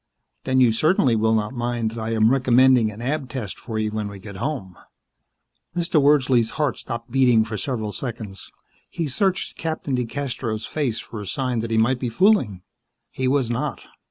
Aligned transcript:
Then 0.45 0.59
you 0.59 0.71
certainly 0.71 1.15
will 1.15 1.35
not 1.35 1.53
mind 1.53 1.91
that 1.91 1.99
I 1.99 2.13
am 2.15 2.31
recommending 2.31 2.89
an 2.89 3.03
Ab 3.03 3.29
Test 3.29 3.59
for 3.59 3.77
you 3.77 3.91
when 3.91 4.07
we 4.07 4.17
get 4.17 4.37
home." 4.37 4.75
Mr. 5.75 6.01
Wordsley's 6.01 6.49
heart 6.57 6.79
stopped 6.79 7.11
beating 7.11 7.45
for 7.45 7.55
several 7.55 7.91
seconds. 7.91 8.49
He 8.89 9.05
searched 9.07 9.59
Captain 9.59 9.93
DeCastros' 9.95 10.65
face 10.67 10.99
for 10.99 11.21
a 11.21 11.27
sign 11.27 11.59
that 11.59 11.69
he 11.69 11.77
might 11.77 11.99
be 11.99 12.09
fooling. 12.09 12.63
He 13.11 13.27
was 13.27 13.51
not. 13.51 13.81